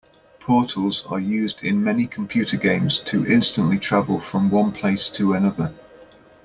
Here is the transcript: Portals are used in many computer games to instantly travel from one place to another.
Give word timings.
Portals 0.39 1.05
are 1.09 1.19
used 1.19 1.61
in 1.63 1.83
many 1.83 2.07
computer 2.07 2.57
games 2.57 2.97
to 3.01 3.23
instantly 3.27 3.77
travel 3.77 4.19
from 4.19 4.49
one 4.49 4.71
place 4.71 5.07
to 5.09 5.33
another. 5.33 5.71